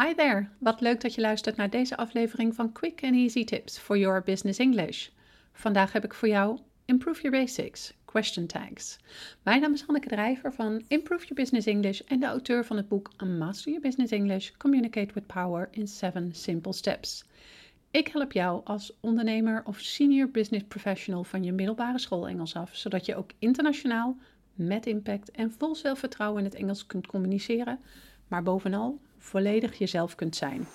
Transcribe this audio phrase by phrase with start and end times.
[0.00, 3.78] Hi there, wat leuk dat je luistert naar deze aflevering van Quick and Easy Tips
[3.78, 5.08] for Your Business English.
[5.52, 8.98] Vandaag heb ik voor jou Improve Your Basics, Question Tags.
[9.42, 12.88] Mijn naam is Hanneke Drijver van Improve Your Business English en de auteur van het
[12.88, 17.24] boek Master Your Business English, Communicate with Power in 7 Simple Steps.
[17.90, 22.76] Ik help jou als ondernemer of senior business professional van je middelbare school Engels af,
[22.76, 24.16] zodat je ook internationaal
[24.54, 27.78] met impact en vol zelfvertrouwen in het Engels kunt communiceren,
[28.28, 30.66] maar bovenal volledig jezelf kunt zijn.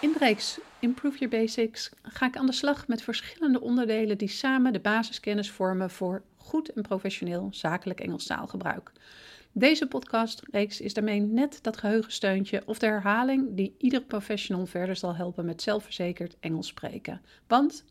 [0.00, 4.28] In de reeks Improve Your Basics ga ik aan de slag met verschillende onderdelen die
[4.28, 8.92] samen de basiskennis vormen voor goed en professioneel zakelijk Engels taalgebruik.
[9.52, 15.14] Deze podcastreeks is daarmee net dat geheugensteuntje of de herhaling die ieder professional verder zal
[15.14, 17.20] helpen met zelfverzekerd Engels spreken.
[17.46, 17.84] Want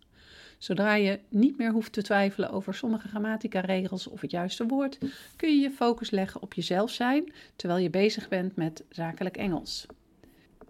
[0.63, 4.97] zodra je niet meer hoeft te twijfelen over sommige grammatica-regels of het juiste woord,
[5.35, 9.85] kun je je focus leggen op jezelf zijn terwijl je bezig bent met zakelijk Engels.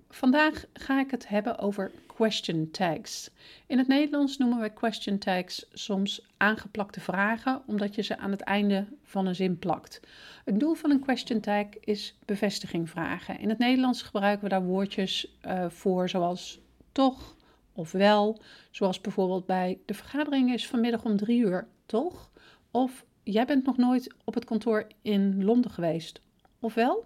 [0.09, 3.30] Vandaag ga ik het hebben over question tags.
[3.67, 8.42] In het Nederlands noemen we question tags soms aangeplakte vragen, omdat je ze aan het
[8.42, 10.00] einde van een zin plakt.
[10.45, 13.39] Het doel van een question tag is bevestiging vragen.
[13.39, 16.59] In het Nederlands gebruiken we daar woordjes uh, voor, zoals
[16.92, 17.36] toch
[17.82, 18.42] of wel.
[18.72, 22.32] Zoals bijvoorbeeld bij de vergadering is vanmiddag om drie uur, toch?
[22.72, 26.22] Of jij bent nog nooit op het kantoor in Londen geweest,
[26.59, 27.06] of wel?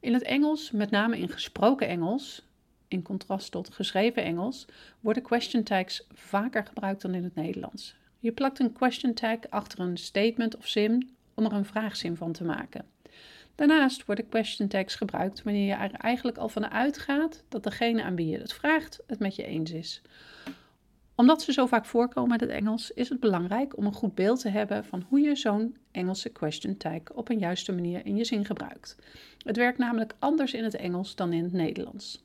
[0.00, 2.42] In het Engels, met name in gesproken Engels,
[2.88, 4.66] in contrast tot geschreven Engels,
[5.00, 7.94] worden question tags vaker gebruikt dan in het Nederlands.
[8.18, 12.32] Je plakt een question tag achter een statement of zin om er een vraagzin van
[12.32, 12.84] te maken.
[13.60, 18.16] Daarnaast worden question tags gebruikt wanneer je er eigenlijk al van uitgaat dat degene aan
[18.16, 20.02] wie je het vraagt het met je eens is
[21.20, 24.40] omdat ze zo vaak voorkomen in het Engels, is het belangrijk om een goed beeld
[24.40, 28.24] te hebben van hoe je zo'n Engelse question tag op een juiste manier in je
[28.24, 28.96] zin gebruikt.
[29.38, 32.24] Het werkt namelijk anders in het Engels dan in het Nederlands.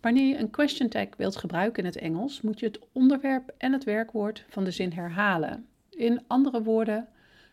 [0.00, 3.72] Wanneer je een question tag wilt gebruiken in het Engels, moet je het onderwerp en
[3.72, 5.66] het werkwoord van de zin herhalen.
[5.90, 7.08] In andere woorden,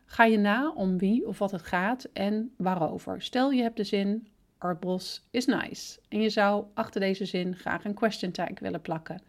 [0.10, 3.22] ga je na om wie of wat het gaat en waarover.
[3.22, 7.56] Stel je hebt de zin Our boss is nice en je zou achter deze zin
[7.56, 9.22] graag een question tag willen plakken.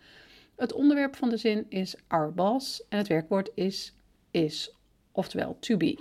[0.57, 1.97] Het onderwerp van de zin is
[2.35, 3.95] boss en het werkwoord is
[4.31, 4.75] is,
[5.13, 5.99] oftewel to be.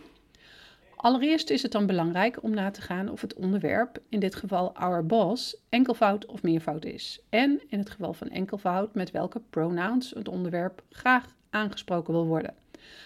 [0.95, 4.75] Allereerst is het dan belangrijk om na te gaan of het onderwerp, in dit geval
[4.75, 7.21] our boss, enkelvoud of meervoud is.
[7.29, 12.55] En in het geval van enkelvoud met welke pronouns het onderwerp graag aangesproken wil worden.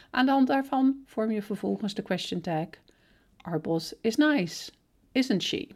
[0.10, 2.68] Aan de hand daarvan vorm je vervolgens de question tag
[3.42, 4.72] Our boss is nice,
[5.12, 5.68] isn't she?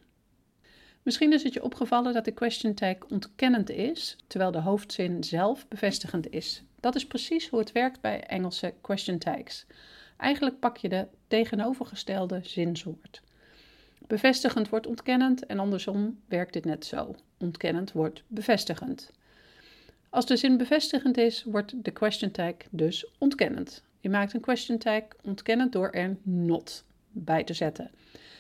[1.04, 5.68] Misschien is het je opgevallen dat de question tag ontkennend is, terwijl de hoofdzin zelf
[5.68, 6.64] bevestigend is.
[6.80, 9.66] Dat is precies hoe het werkt bij Engelse question tags.
[10.18, 13.22] Eigenlijk pak je de tegenovergestelde zinsoort.
[14.08, 17.16] Bevestigend wordt ontkennend en andersom werkt dit net zo.
[17.38, 19.12] Ontkennend wordt bevestigend.
[20.10, 23.84] Als de zin bevestigend is, wordt de question tag dus ontkennend.
[24.00, 27.92] Je maakt een question tag ontkennend door er not bij te zetten.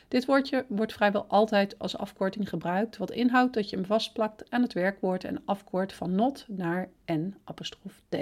[0.07, 4.61] Dit woordje wordt vrijwel altijd als afkorting gebruikt, wat inhoudt dat je hem vastplakt aan
[4.61, 8.15] het werkwoord en afkort van not naar n apostrof t.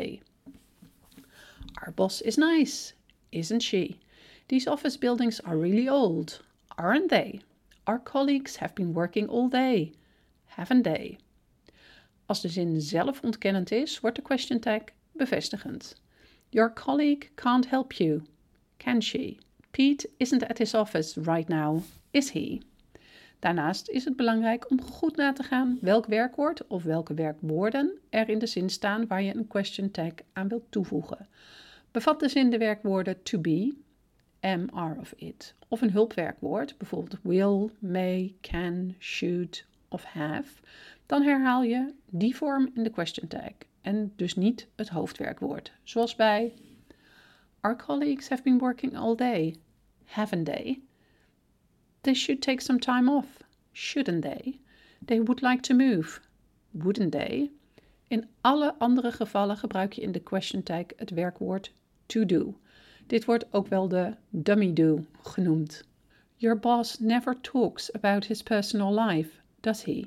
[1.73, 2.93] Our boss is nice,
[3.29, 3.97] isn't she?
[4.45, 7.41] These office buildings are really old, aren't they?
[7.83, 9.93] Our colleagues have been working all day,
[10.45, 11.17] haven't they?
[12.33, 15.95] Als de zin zelf ontkennend is, wordt de question tag bevestigend.
[16.49, 18.21] Your colleague can't help you,
[18.77, 19.38] can she?
[19.71, 22.61] Pete isn't at his office right now, is he?
[23.39, 28.29] Daarnaast is het belangrijk om goed na te gaan welk werkwoord of welke werkwoorden er
[28.29, 31.27] in de zin staan waar je een question tag aan wilt toevoegen.
[31.91, 33.75] Bevat de zin de werkwoorden to be,
[34.39, 40.61] am, are of it, of een hulpwerkwoord, bijvoorbeeld will, may, can, should of have,
[41.05, 46.15] dan herhaal je die vorm in de question tag en dus niet het hoofdwerkwoord, zoals
[46.15, 46.53] bij
[47.61, 49.55] Our colleagues have been working all day,
[50.05, 50.81] haven't they?
[52.01, 54.59] They should take some time off, shouldn't they?
[55.05, 56.19] They would like to move,
[56.72, 57.51] wouldn't they?
[58.07, 61.72] In alle andere gevallen gebruik je in de question tag het werkwoord
[62.05, 62.57] to do.
[63.07, 65.84] Dit wordt ook wel de dummy do genoemd.
[66.35, 70.05] Your boss never talks about his personal life, does he?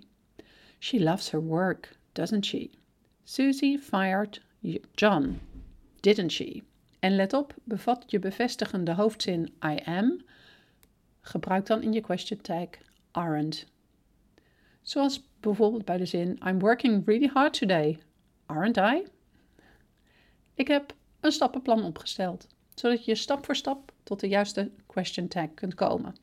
[0.78, 2.70] She loves her work, doesn't she?
[3.24, 4.38] Susie fired
[4.94, 5.40] John,
[6.00, 6.62] didn't she?
[7.00, 10.24] En let op, bevat je bevestigende hoofdzin I am,
[11.20, 12.68] gebruik dan in je question tag
[13.10, 13.66] aren't.
[14.82, 17.98] Zoals bijvoorbeeld bij de zin I'm working really hard today,
[18.46, 19.06] aren't I?
[20.54, 25.54] Ik heb een stappenplan opgesteld, zodat je stap voor stap tot de juiste question tag
[25.54, 26.14] kunt komen.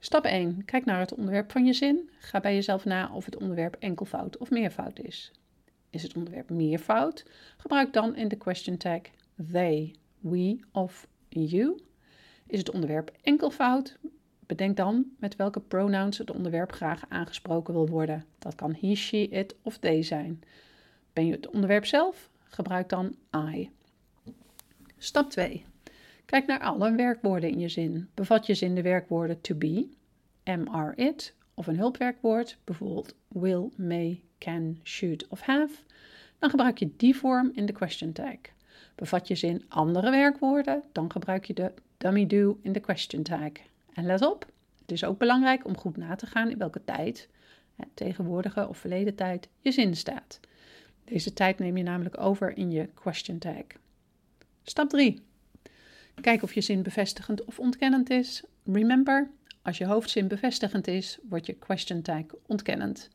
[0.00, 0.64] Stap 1.
[0.64, 2.10] Kijk naar het onderwerp van je zin.
[2.18, 5.32] Ga bij jezelf na of het onderwerp enkelvoud of meervoud is.
[5.90, 7.24] Is het onderwerp meervoud?
[7.56, 9.00] Gebruik dan in de question tag
[9.52, 11.80] they, we of you.
[12.46, 13.98] Is het onderwerp enkelvoud?
[14.46, 18.24] Bedenk dan met welke pronouns het onderwerp graag aangesproken wil worden.
[18.38, 20.42] Dat kan he, she, it of they zijn.
[21.12, 22.30] Ben je het onderwerp zelf?
[22.44, 23.70] Gebruik dan I.
[24.98, 25.64] Stap 2.
[26.28, 28.08] Kijk naar alle werkwoorden in je zin.
[28.14, 29.88] Bevat je zin de werkwoorden to be,
[30.44, 35.74] am, are, it of een hulpwerkwoord, bijvoorbeeld will, may, can, should of have,
[36.38, 38.36] dan gebruik je die vorm in de question tag.
[38.94, 43.52] Bevat je zin andere werkwoorden, dan gebruik je de dummy do in de question tag.
[43.92, 44.46] En let op,
[44.80, 47.28] het is ook belangrijk om goed na te gaan in welke tijd,
[47.94, 50.40] tegenwoordige of verleden tijd, je zin staat.
[51.04, 53.64] Deze tijd neem je namelijk over in je question tag.
[54.62, 55.26] Stap 3.
[56.20, 58.42] Kijk of je zin bevestigend of ontkennend is.
[58.64, 59.30] Remember,
[59.62, 63.08] als je hoofdzin bevestigend is, wordt je question tag ontkennend.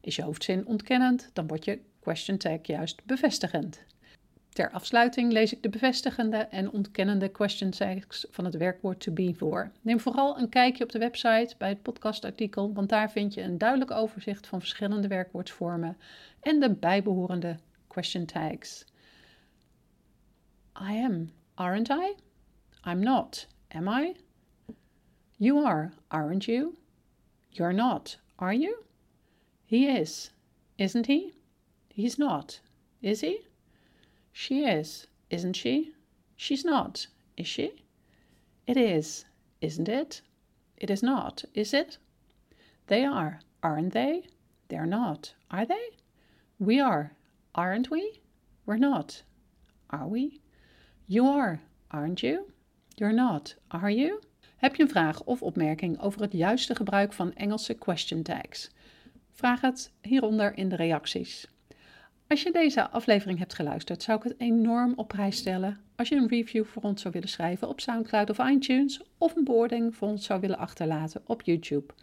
[0.00, 3.84] Is je hoofdzin ontkennend, dan wordt je question tag juist bevestigend.
[4.48, 9.34] Ter afsluiting lees ik de bevestigende en ontkennende question tags van het werkwoord to be
[9.34, 9.72] voor.
[9.80, 13.58] Neem vooral een kijkje op de website bij het podcastartikel, want daar vind je een
[13.58, 15.96] duidelijk overzicht van verschillende werkwoordsvormen
[16.40, 17.56] en de bijbehorende
[17.86, 18.84] question tags.
[20.90, 22.25] I am, aren't I?
[22.88, 24.14] I'm not, am I?
[25.38, 26.76] You are, aren't you?
[27.50, 28.84] You're not, are you?
[29.66, 30.30] He is,
[30.78, 31.32] isn't he?
[31.88, 32.60] He's not,
[33.02, 33.40] is he?
[34.32, 35.94] She is, isn't she?
[36.36, 37.82] She's not, is she?
[38.68, 39.24] It is,
[39.60, 40.20] isn't it?
[40.76, 41.98] It is not, is it?
[42.86, 44.28] They are, aren't they?
[44.68, 45.88] They're not, are they?
[46.60, 47.16] We are,
[47.52, 48.20] aren't we?
[48.64, 49.22] We're not,
[49.90, 50.40] are we?
[51.08, 51.60] You are,
[51.90, 52.52] aren't you?
[52.98, 54.20] You're not, are you?
[54.56, 58.70] Heb je een vraag of opmerking over het juiste gebruik van Engelse question tags?
[59.30, 61.48] Vraag het hieronder in de reacties.
[62.26, 66.16] Als je deze aflevering hebt geluisterd, zou ik het enorm op prijs stellen als je
[66.16, 70.08] een review voor ons zou willen schrijven op SoundCloud of iTunes of een beoordeling voor
[70.08, 71.94] ons zou willen achterlaten op YouTube.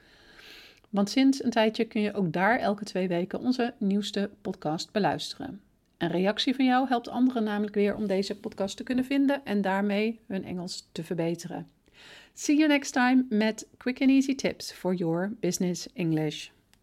[0.90, 5.62] Want sinds een tijdje kun je ook daar elke twee weken onze nieuwste podcast beluisteren.
[6.04, 9.62] Een reactie van jou helpt anderen namelijk weer om deze podcast te kunnen vinden en
[9.62, 11.68] daarmee hun Engels te verbeteren.
[12.34, 16.50] See you next time met quick and easy tips for your business English.